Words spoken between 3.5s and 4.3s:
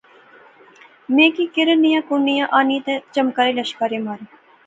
لشکارے مارے